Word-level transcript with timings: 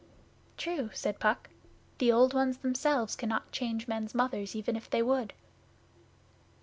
'True,' 0.57 0.89
said 0.95 1.19
Puck. 1.19 1.51
'The 1.99 2.11
Old 2.11 2.33
Ones 2.33 2.57
themselves 2.57 3.15
cannot 3.15 3.51
change 3.51 3.87
men's 3.87 4.15
mothers 4.15 4.55
even 4.55 4.75
if 4.75 4.89
they 4.89 5.03
would. 5.03 5.31